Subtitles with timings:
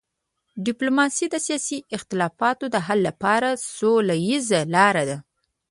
[0.65, 5.17] ډیپلوماسي د سیاسي اختلافاتو د حل لپاره سوله ییزه لار ده.